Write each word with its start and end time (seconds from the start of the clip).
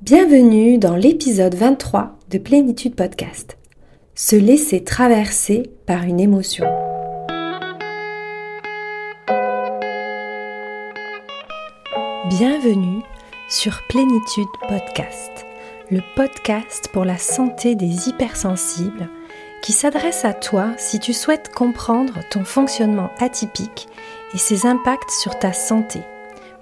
Bienvenue 0.00 0.78
dans 0.78 0.94
l'épisode 0.94 1.56
23 1.56 2.16
de 2.30 2.38
Plénitude 2.38 2.94
Podcast. 2.94 3.58
Se 4.14 4.36
laisser 4.36 4.84
traverser 4.84 5.72
par 5.86 6.04
une 6.04 6.20
émotion. 6.20 6.66
Bienvenue 12.28 13.02
sur 13.50 13.82
Plénitude 13.88 14.46
Podcast, 14.68 15.44
le 15.90 16.00
podcast 16.14 16.90
pour 16.92 17.04
la 17.04 17.18
santé 17.18 17.74
des 17.74 18.08
hypersensibles 18.08 19.08
qui 19.62 19.72
s'adresse 19.72 20.24
à 20.24 20.32
toi 20.32 20.70
si 20.78 21.00
tu 21.00 21.12
souhaites 21.12 21.52
comprendre 21.52 22.20
ton 22.30 22.44
fonctionnement 22.44 23.10
atypique 23.18 23.88
et 24.32 24.38
ses 24.38 24.64
impacts 24.64 25.10
sur 25.10 25.36
ta 25.40 25.52
santé, 25.52 26.02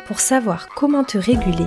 pour 0.06 0.20
savoir 0.20 0.70
comment 0.70 1.04
te 1.04 1.18
réguler 1.18 1.66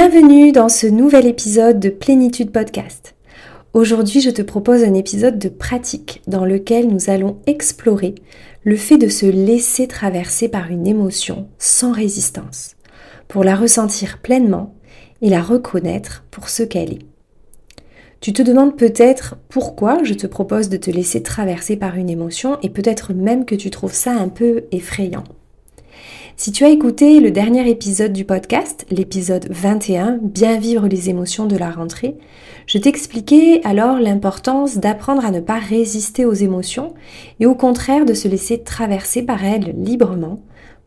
Bienvenue 0.00 0.52
dans 0.52 0.68
ce 0.68 0.86
nouvel 0.86 1.26
épisode 1.26 1.80
de 1.80 1.88
Plénitude 1.88 2.52
Podcast. 2.52 3.16
Aujourd'hui, 3.72 4.20
je 4.20 4.30
te 4.30 4.42
propose 4.42 4.84
un 4.84 4.94
épisode 4.94 5.40
de 5.40 5.48
pratique 5.48 6.22
dans 6.28 6.44
lequel 6.44 6.86
nous 6.86 7.10
allons 7.10 7.38
explorer 7.48 8.14
le 8.62 8.76
fait 8.76 8.96
de 8.96 9.08
se 9.08 9.26
laisser 9.26 9.88
traverser 9.88 10.48
par 10.48 10.70
une 10.70 10.86
émotion 10.86 11.48
sans 11.58 11.90
résistance, 11.90 12.76
pour 13.26 13.42
la 13.42 13.56
ressentir 13.56 14.18
pleinement 14.22 14.72
et 15.20 15.30
la 15.30 15.42
reconnaître 15.42 16.24
pour 16.30 16.48
ce 16.48 16.62
qu'elle 16.62 16.92
est. 16.92 17.06
Tu 18.20 18.32
te 18.32 18.42
demandes 18.42 18.76
peut-être 18.76 19.34
pourquoi 19.48 20.04
je 20.04 20.14
te 20.14 20.28
propose 20.28 20.68
de 20.68 20.76
te 20.76 20.92
laisser 20.92 21.24
traverser 21.24 21.76
par 21.76 21.96
une 21.96 22.08
émotion 22.08 22.56
et 22.62 22.70
peut-être 22.70 23.14
même 23.14 23.44
que 23.44 23.56
tu 23.56 23.70
trouves 23.70 23.94
ça 23.94 24.12
un 24.12 24.28
peu 24.28 24.62
effrayant. 24.70 25.24
Si 26.40 26.52
tu 26.52 26.64
as 26.64 26.68
écouté 26.68 27.18
le 27.18 27.32
dernier 27.32 27.68
épisode 27.68 28.12
du 28.12 28.24
podcast, 28.24 28.86
l'épisode 28.92 29.48
21, 29.50 30.20
Bien 30.22 30.56
vivre 30.56 30.86
les 30.86 31.10
émotions 31.10 31.46
de 31.46 31.56
la 31.56 31.68
rentrée, 31.68 32.16
je 32.66 32.78
t'expliquais 32.78 33.60
alors 33.64 33.98
l'importance 33.98 34.76
d'apprendre 34.78 35.26
à 35.26 35.32
ne 35.32 35.40
pas 35.40 35.58
résister 35.58 36.24
aux 36.24 36.34
émotions 36.34 36.94
et 37.40 37.46
au 37.46 37.56
contraire 37.56 38.04
de 38.04 38.14
se 38.14 38.28
laisser 38.28 38.62
traverser 38.62 39.22
par 39.22 39.44
elles 39.44 39.74
librement 39.82 40.38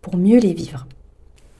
pour 0.01 0.15
mieux 0.15 0.39
les 0.39 0.53
vivre. 0.53 0.87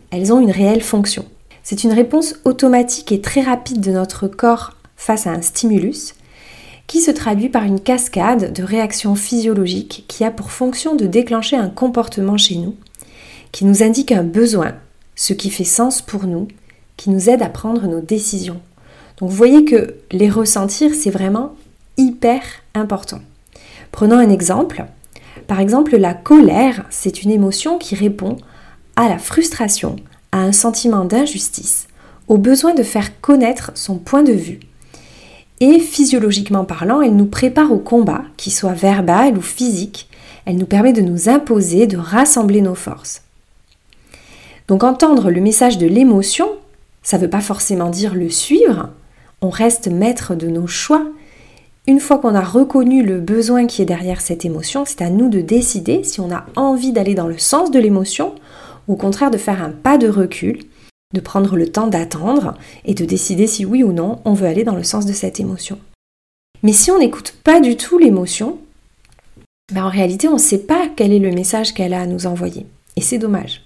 Elles 0.09 0.31
ont 0.31 0.39
une 0.39 0.51
réelle 0.51 0.83
fonction. 0.83 1.25
C'est 1.61 1.83
une 1.83 1.91
réponse 1.91 2.35
automatique 2.45 3.11
et 3.11 3.19
très 3.19 3.41
rapide 3.41 3.81
de 3.81 3.91
notre 3.91 4.29
corps 4.29 4.77
face 4.95 5.27
à 5.27 5.31
un 5.31 5.41
stimulus 5.41 6.15
qui 6.87 7.01
se 7.01 7.11
traduit 7.11 7.49
par 7.49 7.65
une 7.65 7.81
cascade 7.81 8.53
de 8.53 8.63
réactions 8.63 9.15
physiologiques 9.15 10.05
qui 10.07 10.23
a 10.23 10.31
pour 10.31 10.51
fonction 10.51 10.95
de 10.95 11.07
déclencher 11.07 11.57
un 11.57 11.69
comportement 11.69 12.37
chez 12.37 12.55
nous 12.55 12.77
qui 13.51 13.65
nous 13.65 13.83
indique 13.83 14.11
un 14.11 14.23
besoin, 14.23 14.73
ce 15.15 15.33
qui 15.33 15.49
fait 15.49 15.63
sens 15.63 16.01
pour 16.01 16.25
nous, 16.25 16.47
qui 16.97 17.09
nous 17.09 17.29
aide 17.29 17.41
à 17.41 17.49
prendre 17.49 17.87
nos 17.87 18.01
décisions. 18.01 18.61
Donc 19.17 19.29
vous 19.29 19.35
voyez 19.35 19.65
que 19.65 19.95
les 20.11 20.29
ressentir, 20.29 20.93
c'est 20.95 21.09
vraiment 21.09 21.55
hyper 21.97 22.41
important. 22.73 23.19
Prenons 23.91 24.17
un 24.17 24.29
exemple. 24.29 24.85
Par 25.47 25.59
exemple, 25.59 25.97
la 25.97 26.13
colère, 26.13 26.85
c'est 26.89 27.23
une 27.23 27.31
émotion 27.31 27.77
qui 27.77 27.95
répond 27.95 28.37
à 28.95 29.09
la 29.09 29.17
frustration, 29.17 29.95
à 30.31 30.39
un 30.39 30.51
sentiment 30.51 31.05
d'injustice, 31.05 31.87
au 32.27 32.37
besoin 32.37 32.73
de 32.73 32.83
faire 32.83 33.19
connaître 33.19 33.71
son 33.75 33.97
point 33.97 34.23
de 34.23 34.33
vue. 34.33 34.59
Et 35.59 35.79
physiologiquement 35.79 36.65
parlant, 36.65 37.01
elle 37.01 37.15
nous 37.15 37.25
prépare 37.25 37.71
au 37.71 37.77
combat, 37.77 38.23
qu'il 38.37 38.51
soit 38.51 38.73
verbal 38.73 39.37
ou 39.37 39.41
physique. 39.41 40.09
Elle 40.45 40.57
nous 40.57 40.65
permet 40.65 40.93
de 40.93 41.01
nous 41.01 41.29
imposer, 41.29 41.85
de 41.85 41.97
rassembler 41.97 42.61
nos 42.61 42.73
forces. 42.73 43.21
Donc 44.71 44.85
entendre 44.85 45.31
le 45.31 45.41
message 45.41 45.77
de 45.77 45.85
l'émotion, 45.85 46.47
ça 47.03 47.17
ne 47.17 47.23
veut 47.23 47.29
pas 47.29 47.41
forcément 47.41 47.89
dire 47.89 48.15
le 48.15 48.29
suivre, 48.29 48.87
on 49.41 49.49
reste 49.49 49.89
maître 49.89 50.33
de 50.33 50.47
nos 50.47 50.65
choix. 50.65 51.05
Une 51.87 51.99
fois 51.99 52.19
qu'on 52.19 52.35
a 52.35 52.41
reconnu 52.41 53.03
le 53.03 53.19
besoin 53.19 53.67
qui 53.67 53.81
est 53.81 53.85
derrière 53.85 54.21
cette 54.21 54.45
émotion, 54.45 54.85
c'est 54.85 55.01
à 55.01 55.09
nous 55.09 55.27
de 55.27 55.41
décider 55.41 56.05
si 56.05 56.21
on 56.21 56.31
a 56.31 56.45
envie 56.55 56.93
d'aller 56.93 57.15
dans 57.15 57.27
le 57.27 57.37
sens 57.37 57.69
de 57.69 57.79
l'émotion 57.79 58.33
ou 58.87 58.93
au 58.93 58.95
contraire 58.95 59.29
de 59.29 59.37
faire 59.37 59.61
un 59.61 59.71
pas 59.71 59.97
de 59.97 60.07
recul, 60.07 60.63
de 61.13 61.19
prendre 61.19 61.57
le 61.57 61.69
temps 61.69 61.87
d'attendre 61.87 62.53
et 62.85 62.93
de 62.93 63.03
décider 63.03 63.47
si 63.47 63.65
oui 63.65 63.83
ou 63.83 63.91
non 63.91 64.21
on 64.23 64.33
veut 64.33 64.47
aller 64.47 64.63
dans 64.63 64.77
le 64.77 64.85
sens 64.85 65.05
de 65.05 65.11
cette 65.11 65.41
émotion. 65.41 65.79
Mais 66.63 66.71
si 66.71 66.91
on 66.91 66.99
n'écoute 66.99 67.35
pas 67.43 67.59
du 67.59 67.75
tout 67.75 67.97
l'émotion, 67.97 68.57
ben 69.73 69.83
en 69.83 69.89
réalité 69.89 70.29
on 70.29 70.35
ne 70.35 70.39
sait 70.39 70.59
pas 70.59 70.87
quel 70.95 71.11
est 71.11 71.19
le 71.19 71.31
message 71.31 71.73
qu'elle 71.73 71.93
a 71.93 71.99
à 71.99 72.07
nous 72.07 72.25
envoyer. 72.25 72.65
Et 72.95 73.01
c'est 73.01 73.17
dommage. 73.17 73.65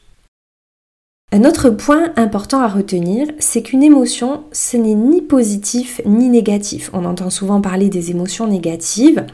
Un 1.35 1.43
autre 1.43 1.69
point 1.69 2.13
important 2.15 2.61
à 2.61 2.69
retenir, 2.69 3.27
c'est 3.39 3.61
qu'une 3.61 3.83
émotion, 3.83 4.45
ce 4.53 4.77
n'est 4.77 4.95
ni 4.95 5.21
positif 5.21 5.99
ni 6.05 6.29
négatif. 6.29 6.89
On 6.93 7.03
entend 7.03 7.29
souvent 7.29 7.59
parler 7.59 7.89
des 7.89 8.09
émotions 8.09 8.47
négatives. 8.47 9.25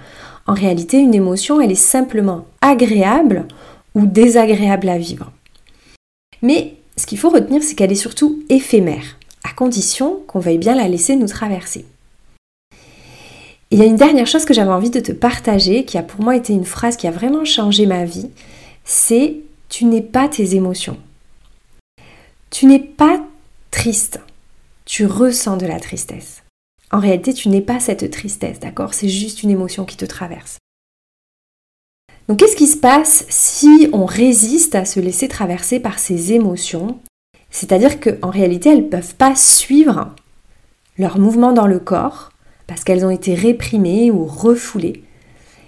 En 0.47 0.55
réalité, 0.55 0.97
une 0.97 1.13
émotion, 1.13 1.61
elle 1.61 1.71
est 1.71 1.75
simplement 1.75 2.45
agréable 2.59 3.45
ou 3.93 4.07
désagréable 4.07 4.89
à 4.89 4.97
vivre. 4.97 5.31
Mais 6.41 6.73
ce 6.97 7.05
qu'il 7.05 7.19
faut 7.19 7.29
retenir, 7.29 7.61
c'est 7.61 7.75
qu'elle 7.75 7.91
est 7.91 7.95
surtout 7.95 8.41
éphémère, 8.49 9.19
à 9.43 9.53
condition 9.53 10.23
qu'on 10.25 10.39
veuille 10.39 10.57
bien 10.57 10.73
la 10.73 10.87
laisser 10.87 11.15
nous 11.15 11.27
traverser. 11.27 11.85
Il 13.69 13.77
y 13.77 13.83
a 13.83 13.85
une 13.85 13.95
dernière 13.95 14.25
chose 14.25 14.45
que 14.45 14.55
j'avais 14.55 14.71
envie 14.71 14.89
de 14.89 15.01
te 15.01 15.11
partager, 15.11 15.85
qui 15.85 15.99
a 15.99 16.03
pour 16.03 16.23
moi 16.23 16.35
été 16.35 16.51
une 16.51 16.65
phrase 16.65 16.97
qui 16.97 17.05
a 17.05 17.11
vraiment 17.11 17.45
changé 17.45 17.85
ma 17.85 18.05
vie, 18.05 18.31
c'est 18.85 19.35
tu 19.69 19.85
n'es 19.85 20.01
pas 20.01 20.27
tes 20.27 20.55
émotions. 20.55 20.97
Tu 22.51 22.65
n'es 22.65 22.79
pas 22.79 23.25
triste, 23.71 24.19
tu 24.83 25.05
ressens 25.05 25.55
de 25.55 25.65
la 25.65 25.79
tristesse. 25.79 26.43
En 26.91 26.99
réalité, 26.99 27.33
tu 27.33 27.47
n'es 27.47 27.61
pas 27.61 27.79
cette 27.79 28.11
tristesse, 28.11 28.59
d'accord? 28.59 28.93
C'est 28.93 29.07
juste 29.07 29.41
une 29.41 29.49
émotion 29.49 29.85
qui 29.85 29.95
te 29.95 30.03
traverse. 30.03 30.57
Donc 32.27 32.39
qu'est-ce 32.39 32.57
qui 32.57 32.67
se 32.67 32.75
passe 32.75 33.25
si 33.29 33.89
on 33.93 34.05
résiste 34.05 34.75
à 34.75 34.83
se 34.83 34.99
laisser 34.99 35.29
traverser 35.29 35.79
par 35.79 35.97
ces 35.97 36.33
émotions? 36.33 36.99
C'est-à-dire 37.51 38.01
qu'en 38.01 38.29
réalité, 38.29 38.69
elles 38.69 38.83
ne 38.83 38.89
peuvent 38.89 39.15
pas 39.15 39.35
suivre 39.35 40.13
leurs 40.97 41.19
mouvements 41.19 41.53
dans 41.53 41.67
le 41.67 41.79
corps 41.79 42.33
parce 42.67 42.83
qu'elles 42.83 43.05
ont 43.05 43.09
été 43.09 43.33
réprimées 43.33 44.11
ou 44.11 44.25
refoulées. 44.25 45.03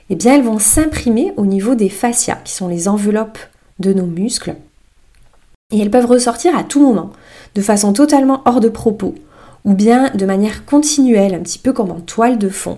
Eh 0.10 0.16
bien, 0.16 0.36
elles 0.36 0.44
vont 0.44 0.60
s'imprimer 0.60 1.32
au 1.38 1.46
niveau 1.46 1.76
des 1.76 1.90
fascias, 1.90 2.42
qui 2.44 2.52
sont 2.52 2.68
les 2.68 2.90
enveloppes 2.90 3.40
de 3.80 3.94
nos 3.94 4.06
muscles, 4.06 4.56
et 5.74 5.80
elles 5.80 5.92
peuvent 5.92 6.06
ressortir 6.06 6.56
à 6.56 6.64
tout 6.64 6.80
moment, 6.80 7.12
de 7.56 7.62
façon 7.62 7.92
totalement 7.94 8.42
hors 8.46 8.60
de 8.60 8.70
propos, 8.70 9.16
ou 9.66 9.74
bien 9.74 10.12
de 10.12 10.26
manière 10.26 10.66
continuelle, 10.66 11.34
un 11.34 11.40
petit 11.40 11.60
peu 11.60 11.74
comme 11.74 11.92
en 11.92 12.00
toile 12.00 12.38
de 12.38 12.50
fond. 12.50 12.78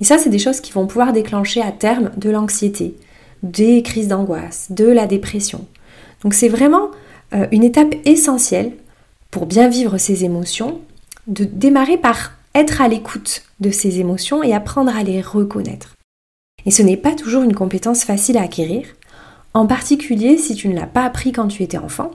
Et 0.00 0.04
ça, 0.04 0.18
c'est 0.18 0.30
des 0.30 0.38
choses 0.38 0.60
qui 0.60 0.72
vont 0.72 0.86
pouvoir 0.86 1.12
déclencher 1.12 1.60
à 1.60 1.72
terme 1.72 2.10
de 2.16 2.30
l'anxiété, 2.30 2.94
des 3.42 3.82
crises 3.82 4.08
d'angoisse, 4.08 4.68
de 4.70 4.86
la 4.86 5.06
dépression. 5.06 5.66
Donc 6.22 6.34
c'est 6.34 6.48
vraiment 6.48 6.90
euh, 7.34 7.46
une 7.50 7.64
étape 7.64 7.94
essentielle 8.04 8.72
pour 9.30 9.46
bien 9.46 9.68
vivre 9.68 9.98
ces 9.98 10.24
émotions, 10.24 10.80
de 11.26 11.44
démarrer 11.44 11.98
par 11.98 12.32
être 12.54 12.80
à 12.80 12.88
l'écoute 12.88 13.42
de 13.60 13.70
ces 13.70 13.98
émotions 13.98 14.42
et 14.42 14.54
apprendre 14.54 14.96
à 14.96 15.02
les 15.02 15.20
reconnaître. 15.20 15.96
Et 16.66 16.70
ce 16.70 16.82
n'est 16.82 16.96
pas 16.96 17.14
toujours 17.14 17.42
une 17.42 17.54
compétence 17.54 18.04
facile 18.04 18.38
à 18.38 18.42
acquérir, 18.42 18.86
en 19.54 19.66
particulier 19.66 20.38
si 20.38 20.54
tu 20.54 20.68
ne 20.68 20.74
l'as 20.74 20.86
pas 20.86 21.04
appris 21.04 21.32
quand 21.32 21.48
tu 21.48 21.62
étais 21.62 21.78
enfant, 21.78 22.12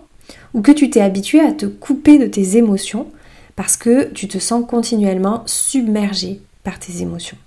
ou 0.54 0.62
que 0.62 0.72
tu 0.72 0.90
t'es 0.90 1.02
habitué 1.02 1.40
à 1.40 1.52
te 1.52 1.66
couper 1.66 2.18
de 2.18 2.28
tes 2.28 2.58
émotions 2.58 3.08
parce 3.56 3.78
que 3.78 4.06
tu 4.12 4.28
te 4.28 4.40
sens 4.40 4.66
continuellement 4.68 5.44
submergé 5.46 6.42
par 6.64 6.80
tes 6.80 7.02
émotions. 7.02 7.38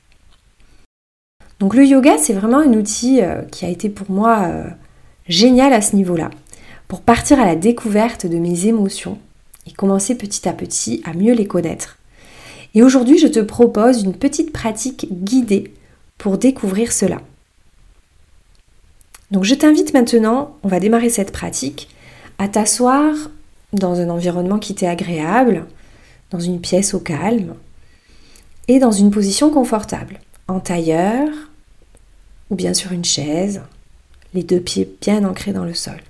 Donc 1.59 1.75
le 1.75 1.85
yoga, 1.85 2.19
c'est 2.19 2.35
vraiment 2.35 2.59
un 2.59 2.75
outil 2.75 3.23
euh, 3.23 3.43
qui 3.43 3.65
a 3.65 3.69
été 3.69 3.89
pour 3.89 4.11
moi 4.11 4.45
euh, 4.47 4.65
génial 5.27 5.73
à 5.73 5.81
ce 5.81 5.97
niveau-là, 5.97 6.31
pour 6.87 7.01
partir 7.01 7.41
à 7.41 7.47
la 7.47 7.57
découverte 7.57 8.27
de 8.27 8.37
mes 8.37 8.67
émotions 8.67 9.19
et 9.67 9.73
commencer 9.73 10.17
petit 10.17 10.49
à 10.49 10.53
petit 10.53 11.03
à 11.05 11.15
mieux 11.15 11.33
les 11.33 11.47
connaître. 11.47 11.99
Et 12.75 12.83
aujourd'hui, 12.83 13.19
je 13.19 13.27
te 13.27 13.41
propose 13.41 14.03
une 14.03 14.15
petite 14.15 14.53
pratique 14.53 15.09
guidée 15.11 15.73
pour 16.19 16.37
découvrir 16.37 16.93
cela. 16.93 17.21
Donc 19.31 19.45
je 19.45 19.55
t'invite 19.55 19.95
maintenant, 19.95 20.57
on 20.63 20.69
va 20.69 20.79
démarrer 20.79 21.09
cette 21.09 21.33
pratique, 21.33 21.89
à 22.39 22.49
t'asseoir 22.49 23.15
dans 23.73 24.01
un 24.01 24.09
environnement 24.09 24.59
qui 24.59 24.75
t'est 24.75 24.87
agréable, 24.87 25.67
dans 26.31 26.41
une 26.41 26.61
pièce 26.61 26.95
au 26.95 27.01
calme 27.01 27.55
et 28.69 28.79
dans 28.79 28.93
une 28.93 29.11
position 29.11 29.51
confortable, 29.51 30.21
en 30.49 30.61
tailleur 30.61 31.29
ou 32.51 32.57
bien 32.57 32.75
sur 32.75 32.93
une 32.93 33.05
chaise, 33.05 33.63
les 34.35 34.43
deux 34.43 34.61
pieds 34.61 34.97
bien 35.01 35.25
ancrés 35.25 35.53
dans 35.53 35.65
le 35.65 35.75
sol. 35.75 36.01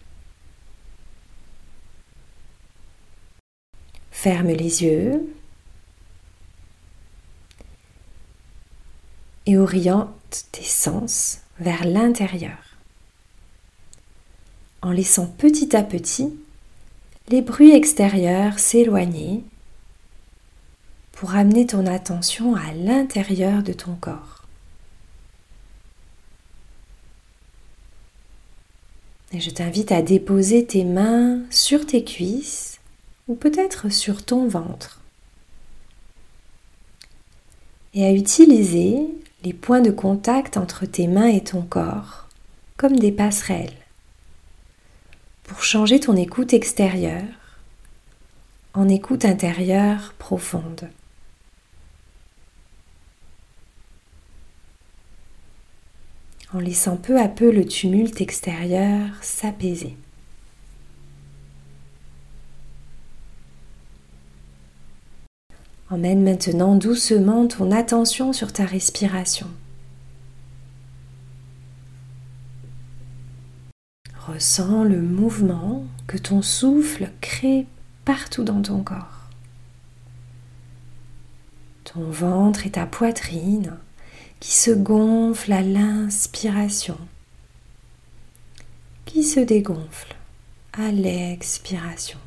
Ferme 4.11 4.49
les 4.49 4.82
yeux 4.82 5.23
et 9.46 9.56
oriente 9.56 10.46
tes 10.50 10.64
sens 10.64 11.38
vers 11.61 11.84
l'intérieur 11.84 12.65
en 14.86 14.92
laissant 14.92 15.26
petit 15.26 15.74
à 15.74 15.82
petit 15.82 16.32
les 17.28 17.42
bruits 17.42 17.72
extérieurs 17.72 18.60
s'éloigner 18.60 19.42
pour 21.10 21.34
amener 21.34 21.66
ton 21.66 21.86
attention 21.86 22.54
à 22.54 22.72
l'intérieur 22.72 23.64
de 23.64 23.72
ton 23.72 23.96
corps. 23.96 24.44
Je 29.36 29.50
t'invite 29.50 29.90
à 29.90 30.02
déposer 30.02 30.64
tes 30.64 30.84
mains 30.84 31.40
sur 31.50 31.84
tes 31.84 32.04
cuisses 32.04 32.78
ou 33.26 33.34
peut-être 33.34 33.90
sur 33.90 34.24
ton 34.24 34.46
ventre 34.46 35.00
et 37.92 38.04
à 38.04 38.12
utiliser 38.12 38.98
les 39.42 39.52
points 39.52 39.80
de 39.80 39.90
contact 39.90 40.56
entre 40.56 40.86
tes 40.86 41.08
mains 41.08 41.26
et 41.26 41.42
ton 41.42 41.62
corps 41.62 42.28
comme 42.76 42.96
des 42.96 43.10
passerelles 43.10 43.85
pour 45.46 45.62
changer 45.62 46.00
ton 46.00 46.16
écoute 46.16 46.52
extérieure 46.52 47.22
en 48.75 48.88
écoute 48.88 49.25
intérieure 49.25 50.12
profonde. 50.19 50.90
En 56.52 56.58
laissant 56.58 56.96
peu 56.96 57.19
à 57.19 57.28
peu 57.28 57.50
le 57.50 57.64
tumulte 57.64 58.20
extérieur 58.20 59.08
s'apaiser. 59.22 59.96
Emmène 65.88 66.22
maintenant 66.22 66.75
doucement 66.75 67.46
ton 67.46 67.70
attention 67.70 68.32
sur 68.32 68.52
ta 68.52 68.64
respiration. 68.64 69.46
Ressens 74.26 74.82
le 74.82 75.00
mouvement 75.00 75.84
que 76.08 76.19
ton 76.19 76.43
souffle 76.43 77.12
crée 77.20 77.64
partout 78.05 78.43
dans 78.43 78.61
ton 78.61 78.82
corps. 78.82 79.31
Ton 81.84 82.11
ventre 82.11 82.67
et 82.67 82.70
ta 82.70 82.87
poitrine 82.87 83.76
qui 84.40 84.52
se 84.52 84.73
gonflent 84.73 85.52
à 85.52 85.62
l'inspiration, 85.62 86.99
qui 89.05 89.23
se 89.23 89.38
dégonflent 89.38 90.17
à 90.73 90.90
l'expiration. 90.90 92.19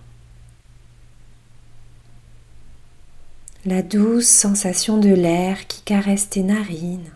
La 3.66 3.82
douce 3.82 4.30
sensation 4.30 5.00
de 5.00 5.10
l'air 5.10 5.68
qui 5.68 5.82
caresse 5.82 6.30
tes 6.30 6.44
narines 6.44 7.12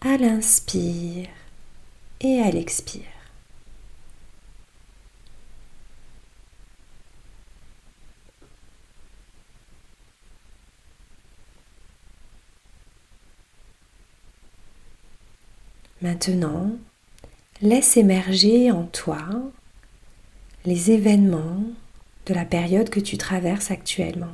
à 0.00 0.16
l'inspire 0.16 1.28
et 2.20 2.40
à 2.40 2.50
l'expire. 2.50 3.15
Maintenant, 16.06 16.70
laisse 17.62 17.96
émerger 17.96 18.70
en 18.70 18.84
toi 18.84 19.18
les 20.64 20.92
événements 20.92 21.64
de 22.26 22.32
la 22.32 22.44
période 22.44 22.90
que 22.90 23.00
tu 23.00 23.18
traverses 23.18 23.72
actuellement. 23.72 24.32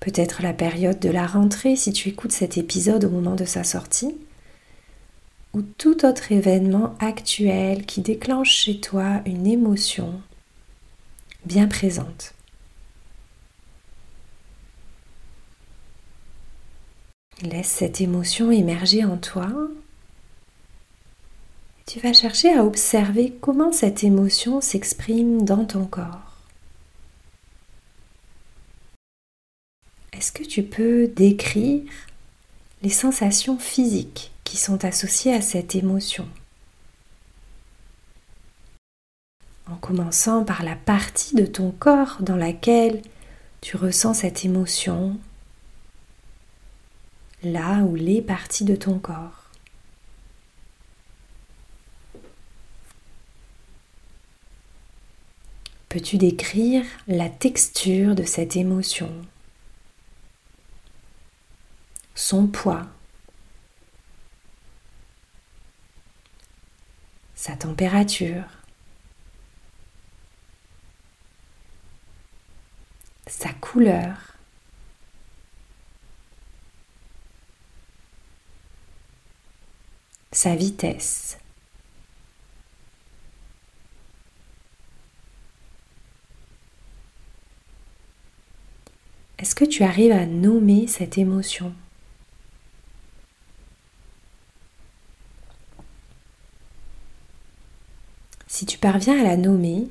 Peut-être 0.00 0.42
la 0.42 0.52
période 0.52 0.98
de 0.98 1.08
la 1.08 1.26
rentrée 1.26 1.76
si 1.76 1.94
tu 1.94 2.10
écoutes 2.10 2.32
cet 2.32 2.58
épisode 2.58 3.06
au 3.06 3.08
moment 3.08 3.34
de 3.34 3.46
sa 3.46 3.64
sortie, 3.64 4.14
ou 5.54 5.62
tout 5.62 6.04
autre 6.04 6.30
événement 6.30 6.94
actuel 6.98 7.86
qui 7.86 8.02
déclenche 8.02 8.54
chez 8.54 8.80
toi 8.80 9.22
une 9.24 9.46
émotion 9.46 10.20
bien 11.46 11.68
présente. 11.68 12.34
Laisse 17.40 17.68
cette 17.68 18.00
émotion 18.00 18.50
émerger 18.52 19.04
en 19.04 19.16
toi. 19.16 19.48
Tu 21.86 21.98
vas 21.98 22.12
chercher 22.12 22.52
à 22.52 22.64
observer 22.64 23.32
comment 23.40 23.72
cette 23.72 24.04
émotion 24.04 24.60
s'exprime 24.60 25.44
dans 25.44 25.64
ton 25.64 25.86
corps. 25.86 26.32
Est-ce 30.12 30.30
que 30.30 30.44
tu 30.44 30.62
peux 30.62 31.08
décrire 31.08 31.82
les 32.82 32.90
sensations 32.90 33.58
physiques 33.58 34.30
qui 34.44 34.56
sont 34.56 34.84
associées 34.84 35.34
à 35.34 35.40
cette 35.40 35.74
émotion? 35.74 36.28
En 39.68 39.74
commençant 39.76 40.44
par 40.44 40.62
la 40.62 40.76
partie 40.76 41.34
de 41.34 41.46
ton 41.46 41.72
corps 41.72 42.18
dans 42.20 42.36
laquelle 42.36 43.02
tu 43.60 43.76
ressens 43.76 44.14
cette 44.14 44.44
émotion 44.44 45.18
là 47.42 47.78
où 47.82 47.94
les 47.94 48.22
parties 48.22 48.64
de 48.64 48.76
ton 48.76 48.98
corps. 48.98 49.50
Peux-tu 55.88 56.16
décrire 56.16 56.84
la 57.06 57.28
texture 57.28 58.14
de 58.14 58.22
cette 58.22 58.56
émotion, 58.56 59.12
son 62.14 62.46
poids, 62.46 62.86
sa 67.34 67.56
température, 67.56 68.44
sa 73.26 73.52
couleur 73.52 74.31
sa 80.42 80.56
vitesse. 80.56 81.38
Est-ce 89.38 89.54
que 89.54 89.64
tu 89.64 89.84
arrives 89.84 90.10
à 90.10 90.26
nommer 90.26 90.88
cette 90.88 91.16
émotion? 91.16 91.72
Si 98.48 98.66
tu 98.66 98.78
parviens 98.78 99.20
à 99.20 99.22
la 99.22 99.36
nommer, 99.36 99.86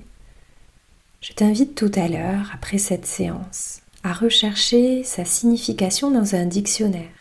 je 1.22 1.32
t'invite 1.32 1.76
tout 1.76 1.92
à 1.96 2.10
l'heure, 2.10 2.52
après 2.54 2.78
cette 2.78 3.06
séance, 3.06 3.84
à 4.04 4.12
rechercher 4.12 5.06
sa 5.06 5.24
signification 5.24 6.12
dans 6.12 6.36
un 6.36 6.46
dictionnaire. 6.46 7.21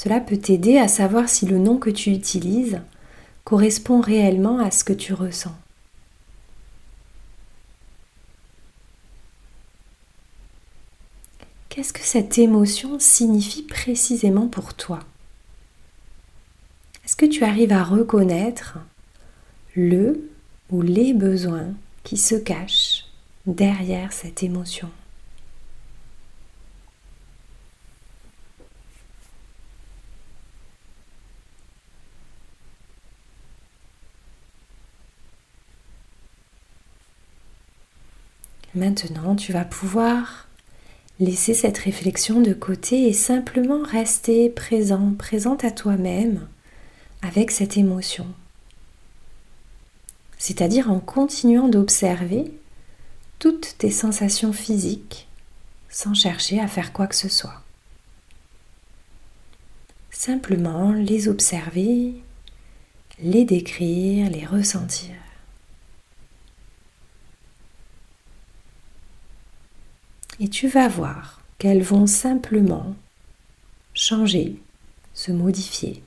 Cela 0.00 0.20
peut 0.20 0.36
t'aider 0.36 0.78
à 0.78 0.86
savoir 0.86 1.28
si 1.28 1.44
le 1.44 1.58
nom 1.58 1.76
que 1.76 1.90
tu 1.90 2.10
utilises 2.10 2.80
correspond 3.42 4.00
réellement 4.00 4.60
à 4.60 4.70
ce 4.70 4.84
que 4.84 4.92
tu 4.92 5.12
ressens. 5.12 5.56
Qu'est-ce 11.68 11.92
que 11.92 12.04
cette 12.04 12.38
émotion 12.38 13.00
signifie 13.00 13.64
précisément 13.64 14.46
pour 14.46 14.74
toi? 14.74 15.00
Est-ce 17.04 17.16
que 17.16 17.26
tu 17.26 17.42
arrives 17.42 17.72
à 17.72 17.82
reconnaître 17.82 18.78
le 19.74 20.30
ou 20.70 20.80
les 20.80 21.12
besoins 21.12 21.72
qui 22.04 22.18
se 22.18 22.36
cachent 22.36 23.06
derrière 23.46 24.12
cette 24.12 24.44
émotion? 24.44 24.90
Maintenant, 38.78 39.34
tu 39.34 39.52
vas 39.52 39.64
pouvoir 39.64 40.46
laisser 41.18 41.52
cette 41.52 41.78
réflexion 41.78 42.40
de 42.40 42.52
côté 42.52 43.08
et 43.08 43.12
simplement 43.12 43.82
rester 43.82 44.48
présent, 44.50 45.14
présente 45.18 45.64
à 45.64 45.72
toi-même 45.72 46.46
avec 47.20 47.50
cette 47.50 47.76
émotion. 47.76 48.24
C'est-à-dire 50.38 50.92
en 50.92 51.00
continuant 51.00 51.66
d'observer 51.66 52.52
toutes 53.40 53.74
tes 53.78 53.90
sensations 53.90 54.52
physiques 54.52 55.26
sans 55.88 56.14
chercher 56.14 56.60
à 56.60 56.68
faire 56.68 56.92
quoi 56.92 57.08
que 57.08 57.16
ce 57.16 57.28
soit. 57.28 57.64
Simplement 60.12 60.92
les 60.92 61.26
observer, 61.26 62.14
les 63.18 63.44
décrire, 63.44 64.30
les 64.30 64.46
ressentir. 64.46 65.16
Et 70.40 70.48
tu 70.48 70.68
vas 70.68 70.88
voir 70.88 71.40
qu'elles 71.58 71.82
vont 71.82 72.06
simplement 72.06 72.94
changer, 73.92 74.56
se 75.12 75.32
modifier 75.32 76.02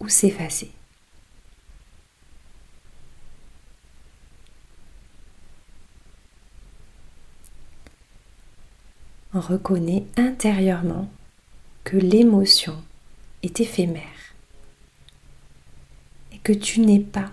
ou 0.00 0.08
s'effacer. 0.08 0.72
On 9.32 9.40
reconnaît 9.40 10.04
intérieurement 10.16 11.08
que 11.84 11.96
l'émotion 11.96 12.82
est 13.42 13.60
éphémère 13.60 14.02
et 16.32 16.38
que 16.38 16.52
tu 16.52 16.80
n'es 16.80 17.00
pas 17.00 17.30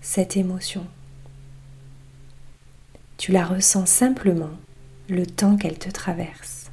cette 0.00 0.36
émotion. 0.36 0.86
Tu 3.18 3.32
la 3.32 3.44
ressens 3.44 3.86
simplement 3.86 4.56
le 5.08 5.26
temps 5.26 5.56
qu'elle 5.56 5.78
te 5.78 5.90
traverse. 5.90 6.70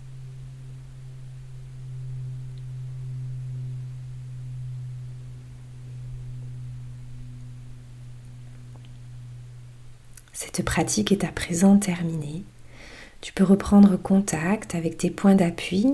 Cette 10.33 10.63
pratique 10.63 11.11
est 11.11 11.23
à 11.23 11.31
présent 11.31 11.77
terminée. 11.77 12.43
Tu 13.21 13.33
peux 13.33 13.43
reprendre 13.43 13.97
contact 13.97 14.73
avec 14.73 14.97
tes 14.97 15.09
points 15.09 15.35
d'appui 15.35 15.85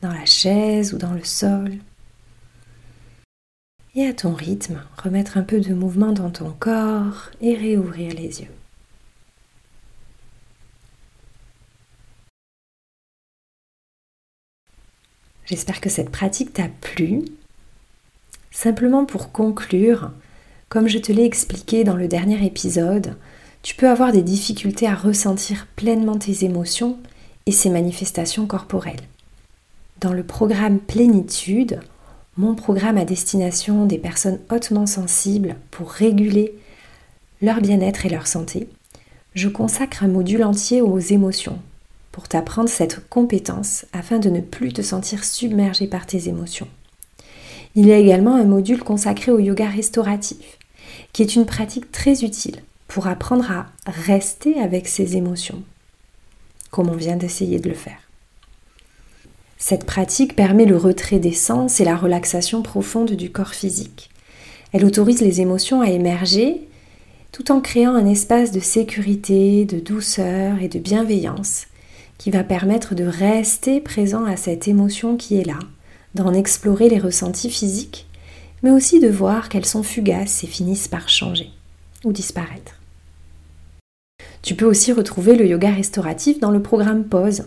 dans 0.00 0.12
la 0.12 0.26
chaise 0.26 0.94
ou 0.94 0.98
dans 0.98 1.12
le 1.12 1.24
sol. 1.24 1.72
Et 3.96 4.06
à 4.06 4.14
ton 4.14 4.32
rythme, 4.32 4.80
remettre 5.02 5.36
un 5.36 5.42
peu 5.42 5.60
de 5.60 5.74
mouvement 5.74 6.12
dans 6.12 6.30
ton 6.30 6.52
corps 6.52 7.30
et 7.40 7.56
réouvrir 7.56 8.14
les 8.14 8.42
yeux. 8.42 8.59
J'espère 15.50 15.80
que 15.80 15.90
cette 15.90 16.10
pratique 16.10 16.52
t'a 16.52 16.68
plu. 16.80 17.24
Simplement 18.52 19.04
pour 19.04 19.32
conclure, 19.32 20.12
comme 20.68 20.86
je 20.86 20.98
te 20.98 21.10
l'ai 21.10 21.24
expliqué 21.24 21.82
dans 21.82 21.96
le 21.96 22.06
dernier 22.06 22.46
épisode, 22.46 23.16
tu 23.62 23.74
peux 23.74 23.88
avoir 23.88 24.12
des 24.12 24.22
difficultés 24.22 24.86
à 24.86 24.94
ressentir 24.94 25.66
pleinement 25.74 26.18
tes 26.18 26.44
émotions 26.44 26.98
et 27.46 27.52
ses 27.52 27.68
manifestations 27.68 28.46
corporelles. 28.46 29.00
Dans 30.00 30.12
le 30.12 30.22
programme 30.22 30.78
Plénitude, 30.78 31.80
mon 32.36 32.54
programme 32.54 32.96
à 32.96 33.04
destination 33.04 33.86
des 33.86 33.98
personnes 33.98 34.38
hautement 34.52 34.86
sensibles 34.86 35.56
pour 35.72 35.90
réguler 35.90 36.54
leur 37.42 37.60
bien-être 37.60 38.06
et 38.06 38.10
leur 38.10 38.28
santé, 38.28 38.68
je 39.34 39.48
consacre 39.48 40.04
un 40.04 40.08
module 40.08 40.44
entier 40.44 40.80
aux 40.80 41.00
émotions 41.00 41.58
pour 42.12 42.28
t'apprendre 42.28 42.68
cette 42.68 43.08
compétence 43.08 43.86
afin 43.92 44.18
de 44.18 44.30
ne 44.30 44.40
plus 44.40 44.72
te 44.72 44.82
sentir 44.82 45.24
submergé 45.24 45.86
par 45.86 46.06
tes 46.06 46.28
émotions. 46.28 46.68
Il 47.74 47.86
y 47.86 47.92
a 47.92 47.98
également 47.98 48.34
un 48.34 48.44
module 48.44 48.82
consacré 48.82 49.30
au 49.30 49.38
yoga 49.38 49.68
restauratif, 49.68 50.58
qui 51.12 51.22
est 51.22 51.36
une 51.36 51.46
pratique 51.46 51.92
très 51.92 52.24
utile 52.24 52.62
pour 52.88 53.06
apprendre 53.06 53.50
à 53.50 53.66
rester 53.86 54.58
avec 54.58 54.88
ses 54.88 55.16
émotions, 55.16 55.62
comme 56.70 56.88
on 56.88 56.96
vient 56.96 57.16
d'essayer 57.16 57.60
de 57.60 57.68
le 57.68 57.76
faire. 57.76 58.00
Cette 59.58 59.84
pratique 59.84 60.34
permet 60.34 60.64
le 60.64 60.76
retrait 60.76 61.20
des 61.20 61.32
sens 61.32 61.80
et 61.80 61.84
la 61.84 61.96
relaxation 61.96 62.62
profonde 62.62 63.12
du 63.12 63.30
corps 63.30 63.54
physique. 63.54 64.10
Elle 64.72 64.84
autorise 64.84 65.20
les 65.20 65.40
émotions 65.40 65.80
à 65.80 65.90
émerger 65.90 66.66
tout 67.30 67.52
en 67.52 67.60
créant 67.60 67.94
un 67.94 68.06
espace 68.06 68.50
de 68.50 68.58
sécurité, 68.58 69.64
de 69.64 69.78
douceur 69.78 70.60
et 70.60 70.68
de 70.68 70.80
bienveillance 70.80 71.66
qui 72.20 72.30
va 72.30 72.44
permettre 72.44 72.94
de 72.94 73.04
rester 73.04 73.80
présent 73.80 74.26
à 74.26 74.36
cette 74.36 74.68
émotion 74.68 75.16
qui 75.16 75.40
est 75.40 75.46
là, 75.46 75.58
d'en 76.14 76.34
explorer 76.34 76.90
les 76.90 76.98
ressentis 76.98 77.48
physiques, 77.48 78.06
mais 78.62 78.70
aussi 78.70 79.00
de 79.00 79.08
voir 79.08 79.48
qu'elles 79.48 79.64
sont 79.64 79.82
fugaces 79.82 80.44
et 80.44 80.46
finissent 80.46 80.86
par 80.86 81.08
changer 81.08 81.48
ou 82.04 82.12
disparaître. 82.12 82.74
Tu 84.42 84.54
peux 84.54 84.66
aussi 84.66 84.92
retrouver 84.92 85.34
le 85.34 85.46
yoga 85.46 85.70
restauratif 85.70 86.38
dans 86.40 86.50
le 86.50 86.60
programme 86.60 87.04
Pause 87.04 87.44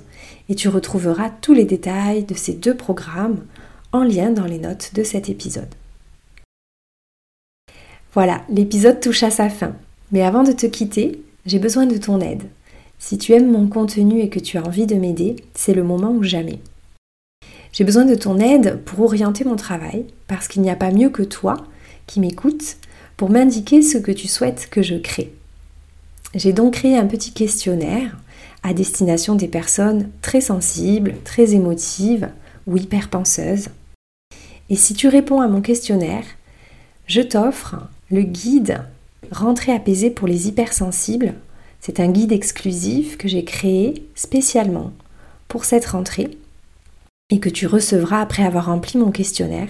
et 0.50 0.56
tu 0.56 0.70
retrouveras 0.70 1.30
tous 1.30 1.53
les 1.53 1.65
détails 1.65 2.24
de 2.24 2.34
ces 2.34 2.53
deux 2.53 2.75
programmes 2.75 3.46
en 3.92 4.03
lien 4.03 4.32
dans 4.32 4.46
les 4.46 4.58
notes 4.58 4.96
de 4.96 5.03
cet 5.03 5.30
épisode. 5.30 5.75
Voilà, 8.15 8.42
l'épisode 8.50 9.00
touche 9.00 9.22
à 9.22 9.30
sa 9.30 9.51
fin. 9.51 9.75
Mais 10.12 10.24
avant 10.24 10.42
de 10.42 10.51
te 10.51 10.65
quitter, 10.65 11.22
j'ai 11.46 11.60
besoin 11.60 11.86
de 11.86 11.98
ton 11.98 12.20
aide. 12.22 12.46
Si 13.06 13.18
tu 13.18 13.34
aimes 13.34 13.52
mon 13.52 13.68
contenu 13.68 14.22
et 14.22 14.30
que 14.30 14.40
tu 14.40 14.58
as 14.58 14.64
envie 14.66 14.88
de 14.88 14.96
m'aider, 14.96 15.36
c'est 15.56 15.74
le 15.74 15.84
moment 15.84 16.12
ou 16.12 16.24
jamais. 16.24 16.60
J'ai 17.74 17.84
besoin 17.84 18.06
de 18.06 18.16
ton 18.16 18.40
aide 18.40 18.80
pour 18.86 19.02
orienter 19.02 19.44
mon 19.44 19.58
travail, 19.58 20.06
parce 20.28 20.48
qu'il 20.48 20.62
n'y 20.62 20.70
a 20.70 20.78
pas 20.78 20.90
mieux 20.90 21.10
que 21.10 21.22
toi 21.22 21.58
qui 22.08 22.22
m'écoutes 22.22 22.78
pour 23.18 23.30
m'indiquer 23.30 23.82
ce 23.82 23.98
que 23.98 24.14
tu 24.14 24.30
souhaites 24.30 24.70
que 24.72 24.82
je 24.82 24.96
crée. 24.96 25.34
J'ai 26.34 26.54
donc 26.54 26.76
créé 26.76 26.98
un 26.98 27.06
petit 27.06 27.34
questionnaire 27.34 28.18
à 28.64 28.74
destination 28.74 29.36
des 29.36 29.50
personnes 29.50 30.10
très 30.22 30.40
sensibles, 30.40 31.16
très 31.26 31.56
émotives 31.56 32.30
ou 32.68 32.78
hyperpenseuses. 32.78 33.68
Et 34.70 34.78
si 34.78 34.94
tu 34.94 35.10
réponds 35.10 35.42
à 35.42 35.50
mon 35.50 35.60
questionnaire, 35.60 36.24
je 37.08 37.20
t'offre 37.20 37.76
le 38.10 38.22
guide 38.22 38.80
Rentrée 39.30 39.74
apaisée 39.74 40.10
pour 40.10 40.30
les 40.30 40.48
hypersensibles 40.48 41.34
c'est 41.86 42.00
un 42.00 42.08
guide 42.08 42.32
exclusif 42.32 43.18
que 43.18 43.28
j'ai 43.28 43.44
créé 43.44 44.08
spécialement 44.16 44.94
pour 45.50 45.66
cette 45.66 45.86
rentrée 45.86 46.38
et 47.30 47.42
que 47.42 47.50
tu 47.50 47.68
recevras 47.68 48.22
après 48.22 48.44
avoir 48.44 48.68
rempli 48.68 48.98
mon 48.98 49.12
questionnaire 49.12 49.68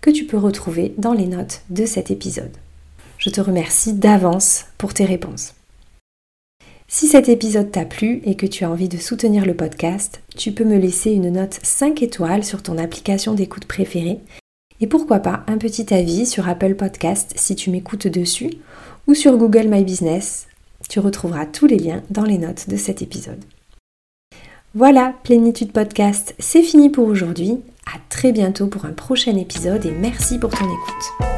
que 0.00 0.10
tu 0.10 0.24
peux 0.24 0.36
retrouver 0.36 0.94
dans 0.98 1.14
les 1.14 1.26
notes 1.26 1.62
de 1.68 1.84
cet 1.84 2.12
épisode. 2.12 2.56
Je 3.18 3.30
te 3.30 3.40
remercie 3.40 3.92
d'avance 3.92 4.66
pour 4.78 4.94
tes 4.94 5.04
réponses. 5.04 5.54
Si 6.86 7.08
cet 7.08 7.28
épisode 7.28 7.72
t'a 7.72 7.84
plu 7.84 8.22
et 8.24 8.36
que 8.36 8.46
tu 8.46 8.62
as 8.62 8.70
envie 8.70 8.88
de 8.88 8.96
soutenir 8.96 9.44
le 9.44 9.54
podcast, 9.54 10.20
tu 10.36 10.52
peux 10.52 10.64
me 10.64 10.78
laisser 10.78 11.10
une 11.10 11.32
note 11.32 11.58
5 11.64 12.04
étoiles 12.04 12.44
sur 12.44 12.62
ton 12.62 12.78
application 12.78 13.34
d'écoute 13.34 13.64
préférée 13.64 14.20
et 14.80 14.86
pourquoi 14.86 15.18
pas 15.18 15.42
un 15.48 15.58
petit 15.58 15.92
avis 15.92 16.24
sur 16.24 16.48
Apple 16.48 16.76
Podcast 16.76 17.32
si 17.34 17.56
tu 17.56 17.70
m'écoutes 17.70 18.06
dessus 18.06 18.52
ou 19.08 19.14
sur 19.14 19.36
Google 19.36 19.66
My 19.66 19.82
Business 19.82 20.46
tu 20.88 21.00
retrouveras 21.00 21.46
tous 21.46 21.66
les 21.66 21.78
liens 21.78 22.02
dans 22.10 22.24
les 22.24 22.38
notes 22.38 22.68
de 22.68 22.76
cet 22.76 23.02
épisode. 23.02 23.42
Voilà, 24.74 25.14
Plénitude 25.24 25.72
Podcast, 25.72 26.34
c'est 26.38 26.62
fini 26.62 26.90
pour 26.90 27.06
aujourd'hui. 27.06 27.60
À 27.86 27.98
très 28.10 28.32
bientôt 28.32 28.66
pour 28.66 28.84
un 28.84 28.92
prochain 28.92 29.36
épisode 29.36 29.86
et 29.86 29.92
merci 29.92 30.38
pour 30.38 30.50
ton 30.50 30.66
écoute. 30.66 31.37